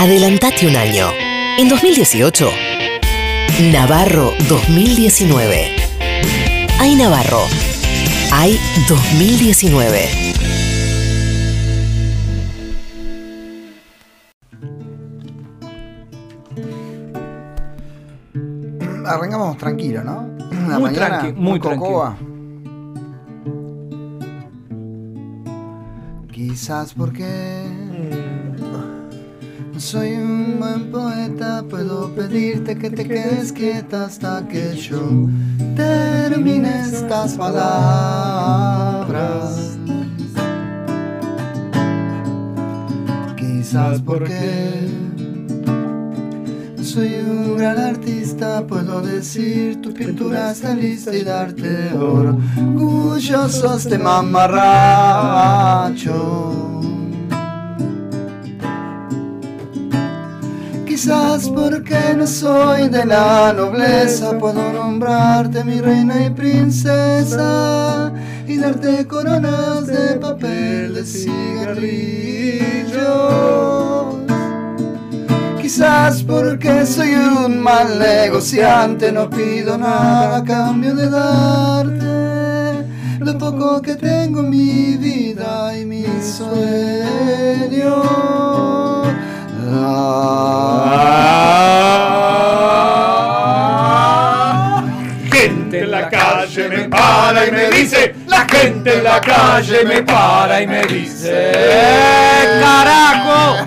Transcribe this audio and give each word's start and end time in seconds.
Adelantate 0.00 0.68
un 0.68 0.76
año. 0.76 1.08
En 1.58 1.68
2018, 1.68 2.48
Navarro 3.72 4.30
2019. 4.48 5.74
Hay 6.78 6.94
Navarro. 6.94 7.40
Hay 8.32 8.60
2019. 8.88 10.08
Arrancamos 19.04 19.58
tranquilo, 19.58 20.04
¿no? 20.04 20.28
La 20.68 20.78
Muy 20.78 20.90
mañana, 20.92 21.18
tranqui, 21.18 21.40
muy 21.40 21.58
cocoa. 21.58 22.16
Quizás 26.30 26.94
porque 26.94 27.87
soy 29.78 30.12
un 30.12 30.58
buen 30.58 30.90
poeta, 30.90 31.62
puedo 31.68 32.12
pedirte 32.14 32.76
que 32.76 32.90
te 32.90 33.06
quedes 33.06 33.52
quieta 33.52 34.06
hasta 34.06 34.46
que 34.48 34.74
yo 34.74 35.28
termine 35.76 36.80
estas 36.80 37.34
palabras. 37.34 38.58
Quizás 43.36 44.00
porque 44.02 44.88
soy 46.82 47.14
un 47.20 47.56
gran 47.56 47.78
artista, 47.78 48.66
puedo 48.66 49.00
decir 49.00 49.80
tu 49.80 49.94
pintura 49.94 50.50
está 50.50 50.74
lista 50.74 51.14
y 51.14 51.22
darte 51.22 51.92
orgullosos 51.94 53.84
de 53.84 53.98
mamarracho. 53.98 55.08
Quizás 61.00 61.48
porque 61.50 62.12
no 62.16 62.26
soy 62.26 62.88
de 62.88 63.06
la 63.06 63.52
nobleza, 63.52 64.36
puedo 64.36 64.72
nombrarte 64.72 65.62
mi 65.62 65.80
reina 65.80 66.26
y 66.26 66.30
princesa 66.30 68.12
y 68.48 68.58
darte 68.58 69.06
coronas 69.06 69.86
de 69.86 70.16
papel 70.16 70.94
de 70.94 71.04
cigarrillos. 71.04 71.76
Quizás 75.62 76.24
porque 76.24 76.84
soy 76.84 77.14
un 77.14 77.60
mal 77.60 77.96
negociante, 77.96 79.12
no 79.12 79.30
pido 79.30 79.78
nada 79.78 80.38
a 80.38 80.44
cambio 80.44 80.96
de 80.96 81.08
darte 81.08 82.08
lo 83.20 83.38
poco 83.38 83.80
que 83.80 83.94
tengo 83.94 84.40
en 84.40 84.50
mi 84.50 84.96
vida 84.96 85.78
y 85.78 85.84
mis 85.84 86.24
sueños. 86.24 87.38
Ah. 89.70 91.34
Gente 95.30 95.80
en 95.80 95.90
la 95.90 96.08
calle 96.08 96.68
me 96.68 96.88
para 96.88 97.46
y 97.46 97.50
me 97.52 97.68
dice, 97.70 98.14
la 98.26 98.46
gente 98.48 98.94
en 98.94 99.04
la 99.04 99.20
calle 99.20 99.84
me 99.84 100.02
para 100.02 100.62
y 100.62 100.66
me 100.66 100.82
dice, 100.84 101.52
¡Eh, 101.54 102.60
carajo! 102.60 103.66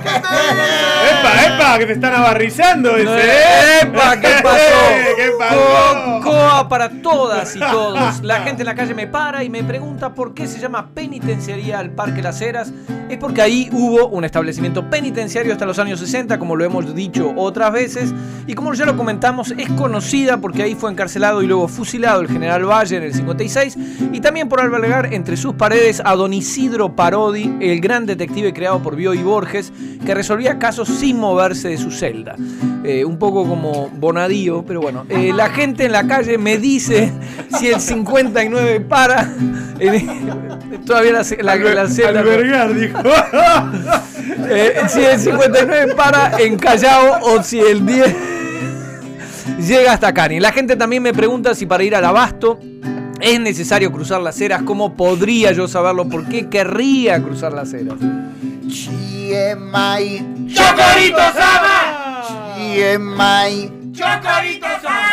¡Epa, 1.11 1.45
epa! 1.45 1.77
Que 1.77 1.85
te 1.85 1.93
están 1.93 2.15
abarrizando 2.15 2.97
ese, 2.97 3.09
¿eh? 3.09 3.79
¡Epa! 3.83 4.19
¿Qué 4.19 4.29
pasó? 4.43 4.57
¿Qué 5.15 5.31
pasó? 5.37 5.40
Cocoa 5.51 6.67
para 6.69 6.89
todas 7.01 7.55
y 7.55 7.59
todos. 7.59 8.21
La 8.21 8.41
gente 8.41 8.61
en 8.61 8.67
la 8.67 8.75
calle 8.75 8.93
me 8.93 9.07
para 9.07 9.43
y 9.43 9.49
me 9.49 9.63
pregunta 9.63 10.13
por 10.13 10.33
qué 10.33 10.47
se 10.47 10.59
llama 10.59 10.89
penitenciaría 10.93 11.79
al 11.79 11.91
Parque 11.91 12.21
Las 12.21 12.41
Heras. 12.41 12.73
Es 13.09 13.17
porque 13.17 13.41
ahí 13.41 13.69
hubo 13.73 14.07
un 14.07 14.23
establecimiento 14.23 14.89
penitenciario 14.89 15.51
hasta 15.51 15.65
los 15.65 15.79
años 15.79 15.99
60, 15.99 16.39
como 16.39 16.55
lo 16.55 16.63
hemos 16.63 16.95
dicho 16.95 17.33
otras 17.35 17.73
veces. 17.73 18.13
Y 18.47 18.53
como 18.53 18.73
ya 18.73 18.85
lo 18.85 18.95
comentamos, 18.95 19.51
es 19.51 19.69
conocida 19.71 20.37
porque 20.37 20.63
ahí 20.63 20.75
fue 20.75 20.91
encarcelado 20.91 21.41
y 21.41 21.47
luego 21.47 21.67
fusilado 21.67 22.21
el 22.21 22.27
general 22.27 22.65
Valle 22.65 22.97
en 22.97 23.03
el 23.03 23.13
56. 23.13 23.77
Y 24.13 24.21
también 24.21 24.47
por 24.47 24.61
albergar 24.61 25.13
entre 25.13 25.35
sus 25.37 25.55
paredes 25.55 26.01
a 26.05 26.15
don 26.15 26.33
Isidro 26.33 26.95
Parodi, 26.95 27.53
el 27.59 27.81
gran 27.81 28.05
detective 28.05 28.53
creado 28.53 28.81
por 28.81 28.95
Bioy 28.95 29.23
Borges, 29.23 29.73
que 30.05 30.13
resolvía 30.13 30.57
casos 30.57 30.87
sin 30.87 31.19
moverse 31.19 31.69
de 31.69 31.77
su 31.77 31.91
celda. 31.91 32.35
Eh, 32.83 33.05
un 33.05 33.17
poco 33.17 33.47
como 33.47 33.89
Bonadío, 33.89 34.63
pero 34.65 34.81
bueno. 34.81 35.05
Eh, 35.09 35.33
la 35.41 35.49
gente 35.49 35.85
en 35.85 35.91
la 35.91 36.05
calle 36.05 36.37
me 36.37 36.59
dice 36.59 37.11
si 37.57 37.69
el 37.69 37.81
59 37.81 38.81
para. 38.81 39.27
todavía 40.85 41.13
la, 41.13 41.25
la, 41.41 41.55
la 41.55 41.87
celda. 41.87 42.19
Albergar, 42.19 42.73
dijo. 42.75 42.99
Eh, 44.53 44.81
si 44.87 44.99
el 44.99 45.19
59 45.19 45.95
para 45.95 46.39
en 46.39 46.57
Callao 46.57 47.19
o 47.21 47.43
si 47.43 47.59
el 47.59 47.85
10 47.85 48.15
llega 49.59 49.93
hasta 49.93 50.13
Cani. 50.13 50.39
La 50.39 50.51
gente 50.51 50.75
también 50.75 51.03
me 51.03 51.13
pregunta 51.13 51.55
si 51.55 51.65
para 51.65 51.83
ir 51.83 51.95
al 51.95 52.05
abasto 52.05 52.59
es 53.19 53.39
necesario 53.39 53.91
cruzar 53.91 54.21
las 54.21 54.39
eras. 54.41 54.61
¿Cómo 54.63 54.95
podría 54.95 55.51
yo 55.53 55.67
saberlo? 55.67 56.07
¿Por 56.07 56.27
qué 56.27 56.49
querría 56.49 57.21
cruzar 57.21 57.53
las 57.53 57.73
eras? 57.73 57.95
Chiemai, 58.67 60.25
¡Chocorito 60.47 61.17
Sama! 61.33 62.55
Chiemai. 62.55 63.71
¡Chocorito 63.93 64.67
Sama! 64.81 65.10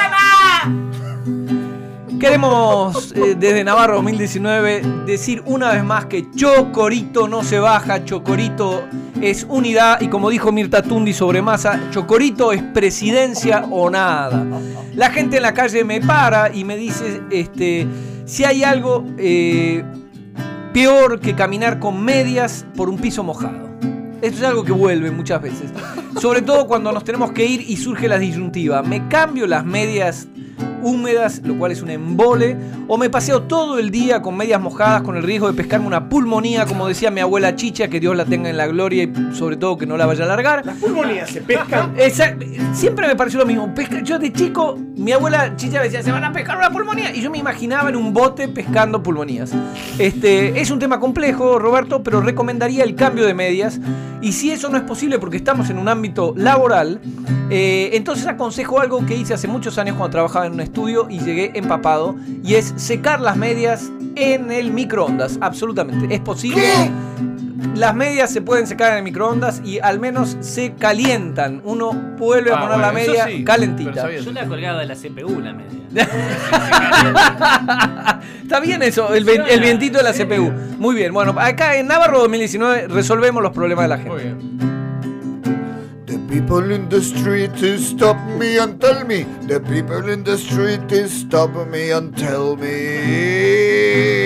Queremos 2.19 3.13
eh, 3.13 3.37
desde 3.39 3.63
Navarro 3.63 3.97
2019 3.97 4.83
decir 5.07 5.41
una 5.47 5.71
vez 5.71 5.85
más 5.85 6.07
que 6.07 6.29
Chocorito 6.33 7.29
no 7.29 7.45
se 7.45 7.61
baja, 7.61 8.05
Chocorito 8.05 8.89
es 9.21 9.47
unidad 9.49 10.01
y 10.01 10.09
como 10.09 10.29
dijo 10.29 10.51
Mirta 10.51 10.83
Tundi 10.83 11.13
sobre 11.13 11.43
masa, 11.43 11.81
Chocorito 11.91 12.53
es 12.53 12.61
presidencia 12.61 13.67
o 13.71 13.89
nada. 13.89 14.45
La 14.95 15.11
gente 15.11 15.37
en 15.37 15.43
la 15.43 15.55
calle 15.55 15.85
me 15.85 16.01
para 16.01 16.53
y 16.53 16.65
me 16.65 16.77
dice 16.77 17.23
este, 17.31 17.87
si 18.25 18.45
hay 18.45 18.65
algo 18.65 19.05
eh, 19.17 19.85
peor 20.73 21.21
que 21.21 21.37
caminar 21.37 21.79
con 21.79 22.03
medias 22.03 22.67
por 22.75 22.89
un 22.89 22.99
piso 22.99 23.23
mojado. 23.23 23.69
Esto 24.23 24.39
es 24.39 24.43
algo 24.43 24.65
que 24.65 24.73
vuelve 24.73 25.13
muchas 25.13 25.41
veces. 25.41 25.71
Sobre 26.21 26.43
todo 26.43 26.67
cuando 26.67 26.91
nos 26.91 27.05
tenemos 27.05 27.31
que 27.31 27.47
ir 27.47 27.61
y 27.61 27.77
surge 27.77 28.09
la 28.09 28.19
disyuntiva. 28.19 28.83
¿Me 28.83 29.07
cambio 29.07 29.47
las 29.47 29.65
medias 29.65 30.27
húmedas, 30.83 31.41
lo 31.45 31.57
cual 31.59 31.73
es 31.73 31.83
un 31.83 31.91
embole? 31.91 32.57
¿O 32.87 32.97
me 32.97 33.11
paseo 33.11 33.43
todo 33.43 33.79
el 33.79 33.91
día 33.91 34.23
con 34.23 34.37
medias 34.37 34.61
mojadas 34.61 35.03
con 35.03 35.17
el 35.17 35.23
riesgo 35.23 35.47
de 35.49 35.55
pescarme 35.55 35.87
una 35.87 36.09
pulmonía, 36.09 36.65
como 36.67 36.87
decía 36.89 37.11
mi 37.11 37.21
abuela 37.21 37.55
Chicha, 37.57 37.89
que 37.89 38.01
Dios 38.01 38.17
la 38.17 38.25
tenga 38.25 38.49
en 38.49 38.57
la 38.57 38.67
gloria 38.67 39.03
y 39.05 39.13
sobre 39.35 39.57
todo 39.57 39.77
que 39.77 39.87
no 39.87 39.97
la 39.97 40.07
vaya 40.07 40.25
a 40.25 40.29
largar? 40.29 40.65
Las 40.65 40.77
pulmonías 40.79 41.31
se 41.31 41.41
pescan. 41.43 41.95
Esa- 41.97 42.35
siempre 42.73 43.07
me 43.07 43.17
pareció 43.17 43.41
lo 43.41 43.47
mismo. 43.47 43.75
Pesca- 43.75 44.03
yo 44.03 44.19
de 44.19 44.33
chico, 44.33 44.79
mi 44.97 45.13
abuela 45.13 45.55
Chicha 45.57 45.83
decía, 45.83 46.03
se 46.03 46.13
van 46.13 46.25
a 46.25 46.33
pescar 46.33 46.57
una 46.57 46.71
pulmonía. 46.71 47.15
Y 47.15 47.21
yo 47.21 47.31
me 47.31 47.39
imaginaba 47.39 47.89
en 47.91 47.97
un 47.97 48.13
bote 48.15 48.49
pescando 48.49 49.03
pulmonías. 49.03 49.53
Este, 49.99 50.61
es 50.61 50.71
un 50.71 50.79
tema 50.79 51.01
complejo, 51.01 51.59
Roberto, 51.59 52.03
pero 52.03 52.21
recomendaría 52.21 52.85
el 52.85 52.95
cambio 52.95 53.27
de 53.27 53.35
medias. 53.35 53.81
Y 54.21 54.33
si 54.33 54.51
eso 54.51 54.69
no 54.69 54.77
es 54.77 54.83
posible 54.83 55.19
porque 55.19 55.37
estamos 55.37 55.71
en 55.71 55.79
un 55.79 55.89
ámbito 55.89 56.35
laboral, 56.37 57.01
eh, 57.51 57.91
entonces 57.93 58.27
aconsejo 58.27 58.81
algo 58.81 59.05
que 59.07 59.15
hice 59.17 59.35
hace 59.35 59.47
muchos 59.47 59.79
años 59.79 59.97
cuando 59.97 60.11
trabajaba 60.13 60.47
en 60.47 60.48
un 60.53 60.61
estudio 60.61 61.07
y 61.11 61.21
llegué 61.21 61.53
empapado. 61.55 62.17
Y 62.45 62.55
es 62.55 62.73
secar 62.77 63.21
las 63.21 63.37
medias 63.37 63.91
en 64.17 64.51
el 64.51 64.73
microondas. 64.73 65.39
Absolutamente. 65.41 66.15
¿Es 66.15 66.21
posible? 66.21 66.63
Las 67.75 67.95
medias 67.95 68.31
se 68.33 68.41
pueden 68.41 68.67
secar 68.67 68.93
en 68.93 68.99
el 68.99 69.05
microondas 69.05 69.61
y 69.65 69.79
al 69.81 70.01
menos 70.01 70.37
se 70.41 70.73
calientan. 70.75 71.61
Uno 71.65 71.93
vuelve 72.19 72.53
a 72.53 72.57
Ah, 72.57 72.61
poner 72.63 72.79
la 72.79 72.93
bueno, 72.93 73.09
media 73.09 73.27
sí, 73.27 73.45
calentita. 73.45 74.11
Yo 74.21 74.33
la 74.33 74.47
colgaba 74.47 74.81
de 74.81 74.87
la 74.87 74.95
CPU 74.95 75.41
la 75.41 75.53
media. 75.53 75.79
Está 78.43 78.61
bien 78.61 78.83
eso, 78.83 79.13
el, 79.15 79.29
el 79.29 79.61
vientito 79.61 79.99
de 79.99 80.05
la 80.05 80.13
CPU. 80.13 80.51
Muy 80.79 80.95
bien, 80.95 81.13
bueno, 81.13 81.35
acá 81.39 81.77
en 81.77 81.87
Navarro 81.87 82.21
2019 82.21 82.89
resolvemos 82.89 83.43
los 83.43 83.53
problemas 83.53 83.85
de 83.85 83.89
la 83.89 83.97
gente. 83.99 84.11
Muy 84.13 84.23
bien. 84.23 84.78
People 86.29 86.75
in 86.75 86.91
the 86.91 87.01
street 87.01 87.57
stop 87.79 88.19
me 88.39 88.59
and 88.59 88.79
tell 88.79 89.03
me. 89.07 89.25
The 89.47 89.61
people 89.61 90.13
in 90.13 90.25
the 90.25 90.37
street 90.37 91.09
stop 91.09 91.51
me 91.71 91.91
and 91.91 92.15
tell 92.15 92.55
me. 92.55 92.69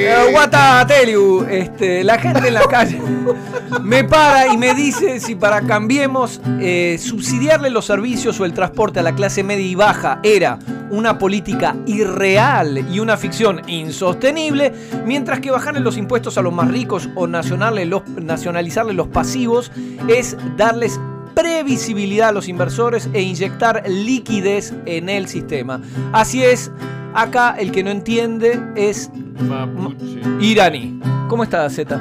Eh, 0.09 0.33
what 0.33 0.53
I 0.53 0.85
tell 0.85 1.09
you, 1.09 1.47
este, 1.49 2.03
la 2.03 2.19
gente 2.19 2.49
en 2.49 2.55
la 2.55 2.67
calle 2.67 3.01
me 3.83 4.03
para 4.03 4.53
y 4.53 4.59
me 4.59 4.75
dice 4.75 5.21
si 5.21 5.37
para 5.37 5.61
cambiemos 5.61 6.41
eh, 6.61 6.99
subsidiarle 6.99 7.71
los 7.71 7.85
servicios 7.85 8.41
o 8.41 8.45
el 8.47 8.53
transporte 8.53 8.99
a 8.99 9.05
la 9.05 9.15
clase 9.15 9.45
media 9.45 9.65
y 9.65 9.77
baja 9.77 10.19
era 10.25 10.59
una 10.91 11.19
política 11.19 11.77
irreal 11.87 12.85
y 12.93 12.99
una 12.99 13.17
ficción 13.17 13.63
insostenible, 13.69 14.73
mientras 15.07 15.39
que 15.39 15.53
bajarle 15.53 15.81
los 15.81 15.97
impuestos 15.97 16.37
a 16.37 16.43
los 16.43 16.53
más 16.53 16.69
ricos 16.69 17.09
o 17.15 17.29
nacionalizarle 17.29 18.93
los 18.93 19.09
pasivos 19.09 19.71
es 20.09 20.37
darles 20.57 20.99
previsibilidad 21.35 22.29
a 22.29 22.33
los 22.33 22.49
inversores 22.49 23.09
e 23.13 23.23
inyectar 23.23 23.83
liquidez 23.89 24.73
en 24.87 25.09
el 25.09 25.29
sistema. 25.29 25.81
Así 26.13 26.43
es, 26.43 26.71
acá 27.15 27.55
el 27.59 27.73
que 27.73 27.83
no 27.83 27.91
entiende 27.91 28.61
es 28.77 29.11
Mapuche. 29.41 30.21
iraní. 30.41 31.01
¿Cómo 31.29 31.45
está 31.45 31.69
Z? 31.71 31.95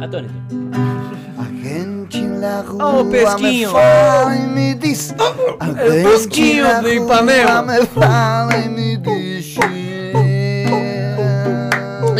Atónito. 0.00 0.34
Oh, 2.80 3.04
me 3.04 3.10
pesquinho. 3.10 3.70
fala 3.70 4.36
e 4.36 4.46
me 4.46 4.74
diz. 4.74 5.14
El 5.78 6.02
pesquinho 6.02 6.64
rua 6.80 6.94
Ipanema. 6.94 7.62
me 7.62 7.86
fala 7.86 8.56
e 8.58 8.68
me 8.68 8.96
diz. 8.96 9.56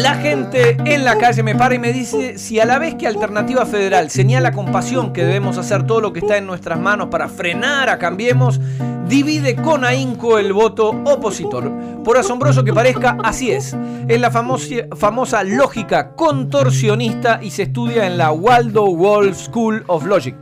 La 0.01 0.15
gente 0.15 0.79
en 0.87 1.05
la 1.05 1.19
calle 1.19 1.43
me 1.43 1.55
para 1.55 1.75
y 1.75 1.79
me 1.79 1.93
dice 1.93 2.39
si 2.39 2.59
a 2.59 2.65
la 2.65 2.79
vez 2.79 2.95
que 2.95 3.07
Alternativa 3.07 3.67
Federal 3.67 4.09
señala 4.09 4.51
con 4.51 4.73
pasión 4.73 5.13
que 5.13 5.27
debemos 5.27 5.59
hacer 5.59 5.87
todo 5.87 6.01
lo 6.01 6.15
que 6.15 6.21
está 6.21 6.39
en 6.39 6.47
nuestras 6.47 6.81
manos 6.81 7.09
para 7.11 7.29
frenar 7.29 7.91
a 7.91 7.99
Cambiemos, 7.99 8.59
divide 9.07 9.57
con 9.57 9.85
ahínco 9.85 10.39
el 10.39 10.55
voto 10.55 10.89
opositor. 10.89 11.71
Por 12.03 12.17
asombroso 12.17 12.65
que 12.65 12.73
parezca, 12.73 13.19
así 13.23 13.51
es. 13.51 13.77
Es 14.09 14.19
la 14.19 14.31
famosa, 14.31 14.75
famosa 14.97 15.45
lógica 15.45 16.13
contorsionista 16.17 17.39
y 17.43 17.51
se 17.51 17.65
estudia 17.65 18.07
en 18.07 18.17
la 18.17 18.33
Waldo 18.33 18.87
Wolf 18.87 19.37
School 19.37 19.85
of 19.87 20.07
Logic. 20.07 20.37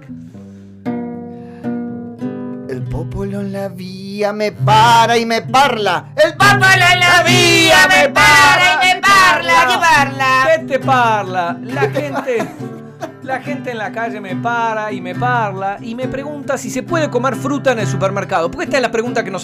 El 2.69 2.83
popolo 2.89 3.41
en 3.41 3.53
la 3.53 3.69
vía 3.71 4.33
me 4.33 4.53
para 4.53 5.19
y 5.19 5.27
me 5.27 5.43
parla. 5.43 6.13
El 6.15 6.35
popolo 6.35 6.85
en 6.93 7.01
La 7.01 7.25
vía 7.27 7.89
me 7.89 8.09
para 8.11 8.68
parla. 9.33 10.47
¿Qué 10.47 10.65
te 10.65 10.79
parla? 10.79 11.59
La 11.63 11.91
gente, 11.91 12.49
la 13.23 13.41
gente 13.41 13.71
en 13.71 13.79
la 13.79 13.93
calle 13.93 14.21
me 14.21 14.37
para 14.37 14.93
y 14.93 15.01
me 15.01 15.15
parla 15.15 15.79
y 15.81 15.95
me 15.95 16.09
pregunta 16.09 16.57
si 16.59 16.71
se 16.71 16.83
puede 16.83 17.11
comer 17.11 17.37
fruta 17.37 17.73
en 17.73 17.81
el 17.81 17.87
supermercado. 17.87 18.51
Porque 18.51 18.65
esta 18.65 18.77
es 18.77 18.83
la 18.83 18.91
pregunta 18.91 19.25
que 19.25 19.31
nos, 19.31 19.43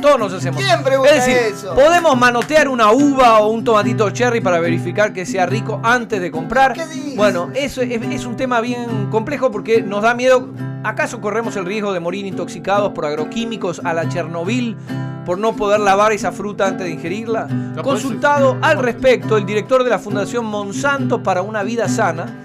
todos 0.00 0.18
nos 0.18 0.32
hacemos. 0.32 0.62
¿Quién 0.62 0.82
pregunta 0.82 1.14
es 1.14 1.26
decir, 1.26 1.54
eso? 1.54 1.74
¿podemos 1.74 2.16
manotear 2.16 2.68
una 2.68 2.92
uva 2.92 3.38
o 3.40 3.48
un 3.48 3.64
tomatito 3.64 4.10
cherry 4.10 4.40
para 4.40 4.60
verificar 4.60 5.12
que 5.12 5.26
sea 5.26 5.46
rico 5.46 5.80
antes 5.82 6.20
de 6.20 6.30
comprar? 6.30 6.72
¿Qué 6.72 6.86
dices? 6.86 7.16
Bueno, 7.16 7.50
eso 7.54 7.82
es, 7.82 7.90
es 8.02 8.24
un 8.24 8.36
tema 8.36 8.60
bien 8.60 9.08
complejo 9.10 9.50
porque 9.50 9.82
nos 9.82 10.02
da 10.02 10.14
miedo. 10.14 10.48
¿Acaso 10.84 11.20
corremos 11.20 11.56
el 11.56 11.64
riesgo 11.64 11.94
de 11.94 12.00
morir 12.00 12.26
intoxicados 12.26 12.92
por 12.92 13.06
agroquímicos 13.06 13.80
a 13.84 13.94
la 13.94 14.06
Chernobyl 14.06 14.76
por 15.24 15.38
no 15.38 15.54
poder 15.56 15.80
lavar 15.80 16.12
esa 16.12 16.32
fruta 16.32 16.66
antes 16.68 16.86
de 16.86 16.92
ingerirla? 16.92 17.46
No, 17.46 17.82
Consultado 17.82 18.56
al 18.62 18.78
respecto, 18.78 19.36
el 19.36 19.44
director 19.46 19.82
de 19.84 19.90
la 19.90 19.98
Fundación 19.98 20.44
Monsanto 20.46 21.22
para 21.22 21.42
una 21.42 21.62
vida 21.62 21.88
sana, 21.88 22.44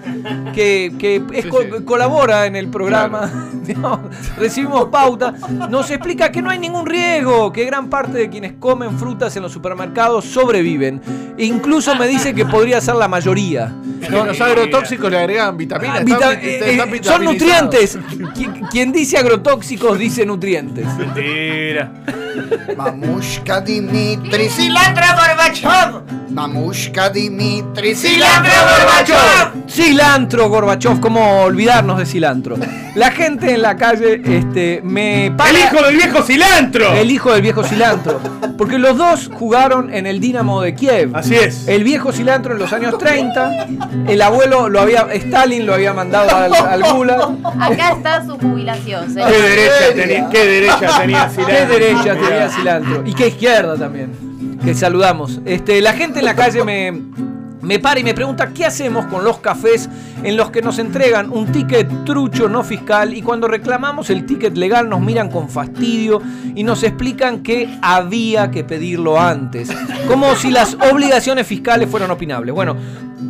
que, 0.54 0.92
que 0.98 1.22
es 1.32 1.44
Sí, 1.44 1.48
co- 1.50 1.62
sí. 1.62 1.84
colabora 1.84 2.46
en 2.46 2.56
el 2.56 2.68
programa, 2.68 3.30
recibimos 4.38 4.86
pauta, 4.86 5.34
nos 5.68 5.90
explica 5.90 6.30
que 6.30 6.42
no 6.42 6.50
hay 6.50 6.58
ningún 6.58 6.86
riesgo, 6.86 7.52
que 7.52 7.64
gran 7.64 7.88
parte 7.88 8.18
de 8.18 8.28
quienes 8.28 8.54
comen 8.58 8.98
frutas 8.98 9.34
en 9.36 9.42
los 9.42 9.52
supermercados 9.52 10.24
sobreviven. 10.24 11.00
E 11.38 11.44
incluso 11.44 11.94
me 11.96 12.06
dice 12.06 12.34
que 12.34 12.44
podría 12.44 12.80
ser 12.80 12.96
la 12.96 13.08
mayoría. 13.08 13.72
Los 14.10 14.40
agrotóxicos 14.40 15.10
le 15.10 15.18
agregan 15.18 15.56
vitaminas. 15.56 15.98
Ah, 16.00 16.04
vita- 16.04 16.32
están- 16.32 16.94
eh, 16.94 17.00
son 17.02 17.24
nutrientes. 17.24 17.98
Qui- 18.34 18.68
Quien 18.70 18.92
dice 18.92 19.16
agrotóxicos 19.18 19.98
dice 19.98 20.26
nutrientes. 20.26 20.86
Mentira. 20.98 21.92
Mamushka 22.76 23.60
Dimitri. 23.60 24.48
Cilantro 24.48 25.04
Gorbachov. 25.16 26.02
Mamushka 26.30 27.08
Dimitri. 27.10 27.94
Cilantro 27.94 28.52
Gorbachov. 28.52 29.68
Cilantro, 29.68 30.48
Gorbachov, 30.48 31.00
¿cómo 31.00 31.42
olvidarnos 31.42 31.98
de 31.98 32.06
cilantro? 32.06 32.56
La 32.94 33.10
gente 33.12 33.54
en 33.54 33.62
la 33.62 33.76
calle 33.76 34.20
este, 34.24 34.80
me 34.82 35.32
para- 35.36 35.50
¡El 35.50 35.56
hijo 35.58 35.82
del 35.84 35.96
viejo 35.96 36.22
cilantro! 36.22 36.92
El 36.94 37.10
hijo 37.10 37.32
del 37.32 37.42
viejo 37.42 37.62
cilantro. 37.64 38.20
Porque 38.58 38.78
los 38.78 38.98
dos 38.98 39.30
jugaron 39.32 39.94
en 39.94 40.06
el 40.06 40.20
Dinamo 40.20 40.60
de 40.60 40.74
Kiev. 40.74 41.16
Así 41.16 41.34
es. 41.34 41.66
El 41.66 41.82
viejo 41.84 42.12
cilantro 42.12 42.52
en 42.52 42.58
los 42.58 42.72
años 42.72 42.98
30. 42.98 43.66
El 44.06 44.20
abuelo 44.20 44.68
lo 44.68 44.80
había. 44.80 45.06
Stalin 45.12 45.64
lo 45.64 45.72
había 45.74 45.94
mandado 45.94 46.36
al, 46.36 46.52
al 46.54 46.82
Gulag. 46.92 47.20
Acá 47.58 47.92
está 47.92 48.24
su 48.26 48.36
jubilación, 48.38 49.08
señor. 49.14 49.30
¿Qué 49.30 49.38
derecha 49.40 49.94
tenía, 49.94 50.28
qué 50.28 50.46
derecha 50.46 50.98
tenía 51.00 51.28
cilantro? 51.30 51.46
Qué 51.56 51.66
derecha 51.66 52.14
Y 53.06 53.14
qué 53.14 53.28
izquierda 53.28 53.76
también. 53.76 54.58
Que 54.64 54.74
saludamos. 54.74 55.40
Este, 55.44 55.80
la 55.80 55.92
gente 55.94 56.18
en 56.18 56.24
la 56.24 56.34
calle 56.34 56.64
me, 56.64 56.92
me 57.62 57.78
para 57.78 58.00
y 58.00 58.04
me 58.04 58.14
pregunta 58.14 58.48
qué 58.54 58.64
hacemos 58.64 59.06
con 59.06 59.24
los 59.24 59.38
cafés 59.38 59.88
en 60.22 60.36
los 60.36 60.50
que 60.50 60.62
nos 60.62 60.78
entregan 60.78 61.30
un 61.30 61.50
ticket 61.50 62.04
trucho 62.04 62.48
no 62.48 62.62
fiscal 62.62 63.14
y 63.14 63.22
cuando 63.22 63.48
reclamamos 63.48 64.10
el 64.10 64.26
ticket 64.26 64.56
legal 64.56 64.88
nos 64.88 65.00
miran 65.00 65.30
con 65.30 65.48
fastidio 65.48 66.20
y 66.54 66.62
nos 66.62 66.82
explican 66.82 67.42
que 67.42 67.78
había 67.82 68.50
que 68.50 68.64
pedirlo 68.64 69.20
antes. 69.20 69.70
Como 70.06 70.34
si 70.36 70.50
las 70.50 70.74
obligaciones 70.92 71.46
fiscales 71.46 71.88
fueran 71.88 72.10
opinables. 72.10 72.54
Bueno, 72.54 72.76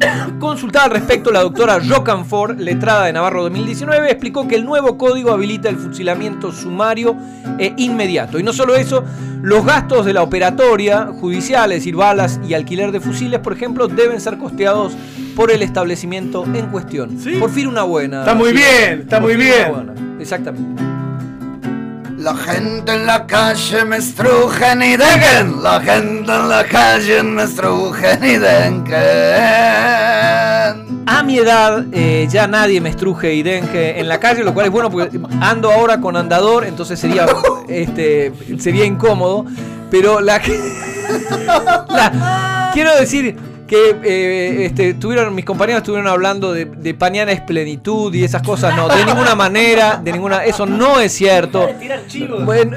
Consultada 0.38 0.86
al 0.86 0.90
respecto, 0.92 1.30
la 1.30 1.40
doctora 1.40 1.78
Rocanfort, 1.78 2.58
letrada 2.58 3.06
de 3.06 3.12
Navarro 3.12 3.42
2019, 3.42 4.10
explicó 4.10 4.48
que 4.48 4.54
el 4.56 4.64
nuevo 4.64 4.96
código 4.96 5.32
habilita 5.32 5.68
el 5.68 5.76
fusilamiento 5.76 6.52
sumario 6.52 7.16
e 7.58 7.74
inmediato. 7.76 8.38
Y 8.38 8.42
no 8.42 8.52
solo 8.52 8.76
eso, 8.76 9.04
los 9.42 9.64
gastos 9.64 10.06
de 10.06 10.12
la 10.12 10.22
operatoria 10.22 11.06
judicial, 11.06 11.72
es 11.72 11.78
decir, 11.80 11.96
balas 11.96 12.40
y 12.46 12.54
alquiler 12.54 12.92
de 12.92 13.00
fusiles, 13.00 13.40
por 13.40 13.52
ejemplo, 13.52 13.88
deben 13.88 14.20
ser 14.20 14.38
costeados 14.38 14.94
por 15.36 15.50
el 15.50 15.62
establecimiento 15.62 16.44
en 16.44 16.66
cuestión. 16.66 17.18
Sí. 17.18 17.36
Por 17.38 17.50
fin 17.50 17.66
una 17.66 17.82
buena. 17.82 18.20
Está 18.20 18.34
muy 18.34 18.50
Sí, 18.50 18.56
bien, 18.56 19.00
está 19.00 19.20
muy 19.20 19.36
bien. 19.36 20.18
Exactamente. 20.18 20.99
La 22.20 22.34
gente 22.36 22.92
en 22.92 23.06
la 23.06 23.26
calle 23.26 23.84
me 23.86 23.96
estrujen 23.96 24.82
y 24.82 24.96
dejen. 24.96 25.62
La 25.62 25.80
gente 25.80 26.30
en 26.30 26.48
la 26.50 26.64
calle 26.64 27.22
me 27.22 27.44
estrujen 27.44 28.22
y 28.22 28.36
dejen. 28.36 28.84
A 31.06 31.22
mi 31.24 31.38
edad 31.38 31.86
eh, 31.92 32.28
ya 32.30 32.46
nadie 32.46 32.78
me 32.82 32.90
estruje 32.90 33.32
y 33.34 33.42
dengue 33.42 33.98
en 33.98 34.06
la 34.06 34.20
calle, 34.20 34.44
lo 34.44 34.52
cual 34.52 34.66
es 34.66 34.72
bueno 34.72 34.90
porque 34.90 35.18
ando 35.40 35.72
ahora 35.72 35.98
con 36.00 36.14
andador, 36.16 36.64
entonces 36.66 37.00
sería, 37.00 37.26
este, 37.68 38.32
sería 38.58 38.84
incómodo. 38.84 39.46
Pero 39.90 40.20
la, 40.20 40.40
la- 41.88 42.70
quiero 42.74 42.94
decir 42.96 43.36
que 43.70 43.96
eh, 44.02 44.66
este, 44.66 44.94
tuvieron, 44.94 45.32
mis 45.32 45.44
compañeros 45.44 45.82
estuvieron 45.82 46.08
hablando 46.08 46.52
de, 46.52 46.64
de 46.64 46.92
pañales 46.92 47.40
plenitud 47.42 48.12
y 48.12 48.24
esas 48.24 48.42
cosas, 48.42 48.74
no, 48.74 48.88
de 48.88 49.04
ninguna 49.04 49.36
manera, 49.36 50.00
de 50.02 50.10
ninguna, 50.10 50.44
eso 50.44 50.66
no 50.66 50.98
es 50.98 51.12
cierto. 51.12 51.68
Bueno, 52.44 52.76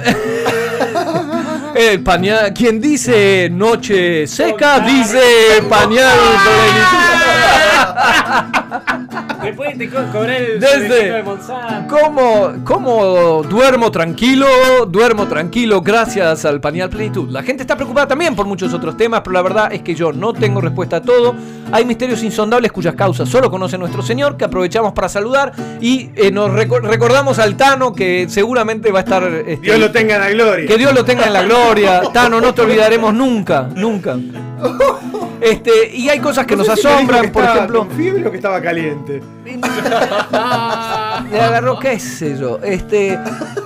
el 1.75 2.03
pañal, 2.03 2.53
quien 2.53 2.79
dice 2.79 3.49
noche 3.51 4.27
seca 4.27 4.81
dice 4.81 5.63
pañal 5.67 6.19
Después 9.43 9.77
te 9.77 9.89
co- 9.89 9.97
cobrar 10.11 10.41
el 10.41 10.59
Desde- 10.59 11.11
de 11.13 11.23
Monsanto. 11.23 11.95
¿Cómo, 11.95 12.53
¿Cómo 12.63 13.43
duermo 13.43 13.91
tranquilo? 13.91 14.45
Duermo 14.87 15.27
tranquilo 15.27 15.81
gracias 15.81 16.45
al 16.45 16.61
pañal 16.61 16.89
plenitud. 16.89 17.29
La 17.29 17.43
gente 17.43 17.63
está 17.63 17.75
preocupada 17.75 18.07
también 18.07 18.35
por 18.35 18.45
muchos 18.45 18.73
otros 18.73 18.95
temas, 18.97 19.21
pero 19.21 19.33
la 19.33 19.41
verdad 19.41 19.73
es 19.73 19.81
que 19.81 19.95
yo 19.95 20.13
no 20.13 20.33
tengo 20.33 20.61
respuesta 20.61 20.97
a 20.97 21.01
todo. 21.01 21.35
Hay 21.71 21.85
misterios 21.85 22.23
insondables 22.23 22.71
cuyas 22.71 22.95
causas 22.95 23.27
solo 23.29 23.49
conoce 23.51 23.77
nuestro 23.77 24.01
Señor, 24.01 24.37
que 24.37 24.45
aprovechamos 24.45 24.93
para 24.93 25.09
saludar 25.09 25.51
y 25.81 26.09
eh, 26.15 26.31
nos 26.31 26.49
reco- 26.51 26.81
recordamos 26.81 27.39
al 27.39 27.55
Tano 27.57 27.93
que 27.93 28.27
seguramente 28.29 28.91
va 28.91 28.99
a 28.99 29.03
estar... 29.03 29.23
este, 29.23 29.57
Dios 29.57 29.79
lo 29.79 29.91
tenga 29.91 30.15
en 30.15 30.21
la 30.21 30.29
gloria. 30.29 30.67
Que 30.67 30.77
Dios 30.77 30.93
lo 30.93 31.03
tenga 31.03 31.25
en 31.25 31.33
la 31.33 31.43
gloria. 31.43 32.01
Tano, 32.13 32.39
no 32.39 32.53
te 32.53 32.61
olvidaremos 32.61 33.13
nunca, 33.13 33.67
nunca. 33.75 34.15
Este, 35.43 35.95
y 35.95 36.09
hay 36.09 36.19
cosas 36.19 36.45
que 36.45 36.55
nos 36.55 36.65
sé 36.67 36.75
si 36.77 36.87
asombran, 36.87 37.21
que 37.23 37.27
por 37.29 37.43
ejemplo. 37.43 37.79
con 37.79 37.91
fiebre 37.91 38.25
o 38.27 38.31
que 38.31 38.37
estaba 38.37 38.61
caliente. 38.61 39.21
Le 41.31 41.41
agarró, 41.41 41.79
qué 41.79 41.99
sé 41.99 42.37
yo. 42.37 42.59
Este, 42.63 43.17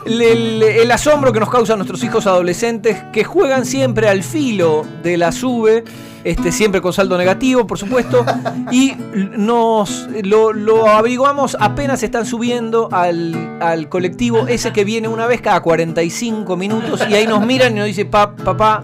el 0.05 0.91
asombro 0.91 1.31
que 1.33 1.39
nos 1.39 1.49
causan 1.49 1.77
nuestros 1.77 2.03
hijos 2.03 2.27
adolescentes 2.27 3.03
que 3.13 3.23
juegan 3.23 3.65
siempre 3.65 4.07
al 4.09 4.23
filo 4.23 4.85
de 5.03 5.17
la 5.17 5.31
sube. 5.31 5.83
Este, 6.23 6.51
siempre 6.51 6.81
con 6.81 6.91
saldo 6.91 7.17
negativo, 7.17 7.65
por 7.67 7.77
supuesto. 7.77 8.25
Y 8.71 8.93
nos 9.37 10.09
lo, 10.23 10.51
lo 10.51 10.87
averiguamos 10.89 11.55
apenas 11.57 12.03
están 12.03 12.25
subiendo 12.25 12.89
al, 12.91 13.59
al 13.61 13.87
colectivo 13.87 14.45
ese 14.47 14.73
que 14.73 14.83
viene 14.83 15.07
una 15.07 15.25
vez 15.25 15.39
cada 15.39 15.61
45 15.61 16.57
minutos. 16.57 17.01
Y 17.09 17.13
ahí 17.13 17.25
nos 17.27 17.45
miran 17.45 17.71
y 17.73 17.75
nos 17.77 17.85
dice, 17.85 18.03
"Pa- 18.03 18.35
papá, 18.35 18.83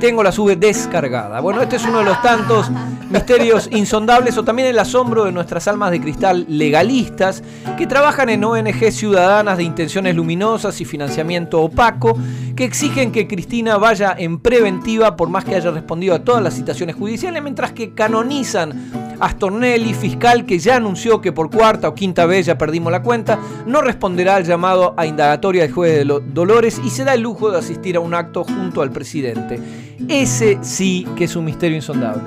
tengo 0.00 0.22
la 0.22 0.32
sube 0.32 0.56
descargada. 0.56 1.40
Bueno, 1.40 1.62
este 1.62 1.76
es 1.76 1.84
uno 1.84 1.98
de 1.98 2.04
los 2.04 2.22
tantos 2.22 2.70
misterios 3.10 3.68
insondables 3.72 4.36
o 4.38 4.44
también 4.44 4.68
el 4.68 4.78
asombro 4.78 5.24
de 5.24 5.32
nuestras 5.32 5.66
almas 5.66 5.90
de 5.90 6.00
cristal 6.00 6.44
legalistas 6.48 7.42
que 7.76 7.86
trabajan 7.86 8.28
en 8.28 8.44
ONG 8.44 8.92
ciudadanas 8.92 9.56
de 9.56 9.64
intenciones 9.64 10.14
luminosas 10.14 10.80
y 10.80 10.84
financiamiento 10.84 11.60
opaco 11.60 12.16
que 12.54 12.64
exigen 12.64 13.12
que 13.12 13.26
Cristina 13.26 13.76
vaya 13.76 14.14
en 14.16 14.38
preventiva 14.38 15.16
por 15.16 15.28
más 15.28 15.44
que 15.44 15.54
haya 15.54 15.70
respondido 15.70 16.14
a 16.14 16.24
todas 16.24 16.42
las 16.42 16.54
citaciones 16.54 16.96
judiciales, 16.96 17.42
mientras 17.42 17.72
que 17.72 17.94
canonizan 17.94 19.07
a 19.20 19.30
Stornelli, 19.30 19.94
fiscal 19.94 20.46
que 20.46 20.58
ya 20.58 20.76
anunció 20.76 21.20
que 21.20 21.32
por 21.32 21.50
cuarta 21.50 21.88
o 21.88 21.94
quinta 21.94 22.26
vez, 22.26 22.46
ya 22.46 22.56
perdimos 22.58 22.92
la 22.92 23.02
cuenta, 23.02 23.38
no 23.66 23.80
responderá 23.82 24.36
al 24.36 24.44
llamado 24.44 24.94
a 24.96 25.06
indagatoria 25.06 25.62
del 25.62 25.72
juez 25.72 25.96
de 25.98 26.04
Lo- 26.04 26.20
Dolores 26.20 26.80
y 26.84 26.90
se 26.90 27.04
da 27.04 27.14
el 27.14 27.20
lujo 27.20 27.50
de 27.50 27.58
asistir 27.58 27.96
a 27.96 28.00
un 28.00 28.14
acto 28.14 28.44
junto 28.44 28.82
al 28.82 28.90
presidente. 28.90 29.60
Ese 30.08 30.58
sí 30.62 31.06
que 31.16 31.24
es 31.24 31.34
un 31.36 31.44
misterio 31.44 31.76
insondable. 31.76 32.24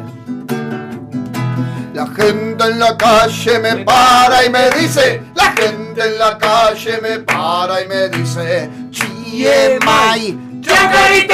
La 1.93 2.07
gente 2.07 2.63
en 2.63 2.79
la 2.79 2.97
calle 2.97 3.59
me 3.59 3.75
para 3.83 4.45
y 4.45 4.49
me 4.49 4.69
dice. 4.79 5.21
La 5.35 5.51
gente 5.51 6.01
en 6.07 6.17
la 6.17 6.37
calle 6.37 6.99
me 7.01 7.19
para 7.19 7.81
y 7.83 7.87
me 7.87 8.09
dice, 8.09 8.69
Chiemai, 8.91 10.37
¡Chocorito 10.61 11.33